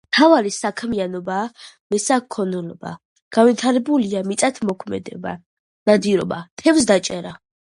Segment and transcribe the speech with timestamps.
[0.11, 1.43] მთავარი საქმიანობაა
[1.95, 2.95] მესაქონლეობა,
[3.39, 5.37] განვითარებულია მიწათმოქმედება,
[5.91, 7.39] ნადირობა, თევზჭერა.